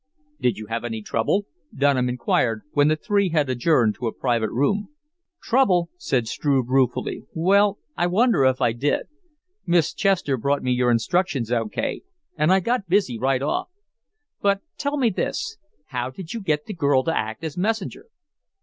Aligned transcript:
"Did 0.39 0.57
you 0.57 0.65
have 0.65 0.83
any 0.83 1.03
trouble?" 1.03 1.45
Dunham 1.75 2.09
inquired 2.09 2.63
when 2.71 2.87
the 2.87 2.95
three 2.95 3.29
had 3.29 3.51
adjourned 3.51 3.93
to 3.99 4.07
a 4.07 4.11
private 4.11 4.49
room. 4.49 4.89
"Trouble," 5.43 5.91
said 5.95 6.27
Struve, 6.27 6.69
ruefully; 6.69 7.25
"well, 7.35 7.77
I 7.95 8.07
wonder 8.07 8.43
if 8.45 8.61
I 8.61 8.71
did. 8.71 9.01
Miss 9.63 9.93
Chester 9.93 10.37
brought 10.37 10.63
me 10.63 10.71
your 10.71 10.89
instructions 10.89 11.51
O.K. 11.51 12.01
and 12.35 12.51
I 12.51 12.61
got 12.61 12.87
busy 12.89 13.19
right 13.19 13.43
off. 13.43 13.69
But, 14.41 14.61
tell 14.75 14.97
me 14.97 15.11
this 15.11 15.57
how 15.89 16.09
did 16.09 16.33
you 16.33 16.41
get 16.41 16.65
the 16.65 16.73
girl 16.73 17.03
to 17.03 17.15
act 17.15 17.43
as 17.43 17.55
messenger?" 17.55 18.07